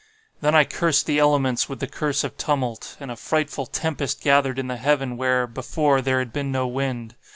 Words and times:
"Then 0.39 0.55
I 0.55 0.63
cursed 0.63 1.05
the 1.05 1.19
elements 1.19 1.69
with 1.69 1.79
the 1.79 1.85
curse 1.85 2.23
of 2.23 2.35
tumult; 2.35 2.97
and 2.99 3.11
a 3.11 3.15
frightful 3.15 3.67
tempest 3.67 4.21
gathered 4.21 4.57
in 4.57 4.65
the 4.65 4.77
heaven 4.77 5.15
where, 5.15 5.45
before, 5.45 6.01
there 6.01 6.17
had 6.17 6.33
been 6.33 6.51
no 6.51 6.65
wind. 6.65 7.13